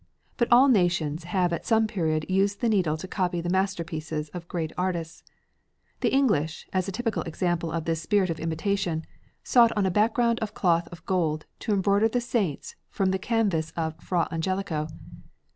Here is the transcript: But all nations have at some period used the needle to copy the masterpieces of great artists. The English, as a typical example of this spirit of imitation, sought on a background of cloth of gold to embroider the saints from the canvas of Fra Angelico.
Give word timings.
But 0.37 0.47
all 0.51 0.67
nations 0.67 1.25
have 1.25 1.53
at 1.53 1.63
some 1.63 1.85
period 1.85 2.25
used 2.27 2.59
the 2.59 2.69
needle 2.69 2.97
to 2.97 3.07
copy 3.07 3.39
the 3.39 3.51
masterpieces 3.51 4.29
of 4.29 4.47
great 4.47 4.73
artists. 4.75 5.21
The 5.99 6.11
English, 6.11 6.67
as 6.73 6.87
a 6.87 6.91
typical 6.91 7.21
example 7.21 7.71
of 7.71 7.85
this 7.85 8.01
spirit 8.01 8.31
of 8.31 8.39
imitation, 8.39 9.05
sought 9.43 9.71
on 9.77 9.85
a 9.85 9.91
background 9.91 10.39
of 10.39 10.55
cloth 10.55 10.87
of 10.87 11.05
gold 11.05 11.45
to 11.59 11.71
embroider 11.71 12.07
the 12.07 12.19
saints 12.19 12.75
from 12.89 13.11
the 13.11 13.19
canvas 13.19 13.73
of 13.77 13.95
Fra 13.99 14.27
Angelico. 14.31 14.87